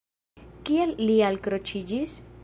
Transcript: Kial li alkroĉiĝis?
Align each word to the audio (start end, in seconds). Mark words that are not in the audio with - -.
Kial 0.69 0.93
li 1.03 1.17
alkroĉiĝis? 1.27 2.17